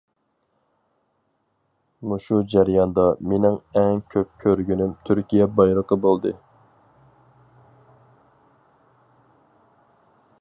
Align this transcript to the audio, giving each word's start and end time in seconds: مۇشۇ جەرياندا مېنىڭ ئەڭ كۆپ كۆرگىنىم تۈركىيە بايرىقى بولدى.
مۇشۇ 2.13 2.39
جەرياندا 2.53 3.03
مېنىڭ 3.33 3.59
ئەڭ 3.81 4.01
كۆپ 4.15 4.31
كۆرگىنىم 4.45 4.97
تۈركىيە 5.09 5.49
بايرىقى 5.59 6.01
بولدى. 6.07 6.35